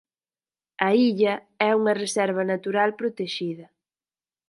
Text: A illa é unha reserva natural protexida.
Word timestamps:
A 0.87 0.89
illa 1.07 1.35
é 1.67 1.69
unha 1.79 1.97
reserva 2.03 2.43
natural 2.53 2.89
protexida. 2.99 3.67